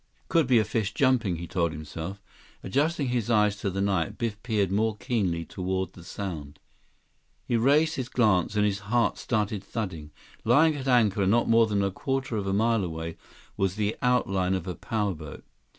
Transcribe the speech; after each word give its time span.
"Could 0.29 0.47
be 0.47 0.57
a 0.57 0.65
fish 0.65 0.95
jumping," 0.95 1.35
he 1.35 1.45
told 1.45 1.71
himself. 1.73 2.19
Adjusting 2.63 3.09
his 3.09 3.29
eyes 3.29 3.55
to 3.57 3.69
the 3.69 3.81
night, 3.81 4.17
Biff 4.17 4.41
peered 4.41 4.71
more 4.71 4.95
keenly 4.97 5.45
toward 5.45 5.93
the 5.93 6.03
sound. 6.03 6.57
He 7.45 7.55
raised 7.55 7.97
his 7.97 8.09
glance, 8.09 8.55
and 8.55 8.65
his 8.65 8.79
heart 8.89 9.19
started 9.19 9.63
thudding. 9.63 10.09
Lying 10.43 10.75
at 10.75 10.87
anchor, 10.87 11.27
not 11.27 11.47
more 11.47 11.67
than 11.67 11.83
a 11.83 11.91
quarter 11.91 12.35
of 12.35 12.47
a 12.47 12.51
mile 12.53 12.83
away, 12.83 13.15
was 13.55 13.75
the 13.75 13.95
outline 14.01 14.55
of 14.55 14.65
a 14.65 14.73
power 14.73 15.13
boat. 15.13 15.45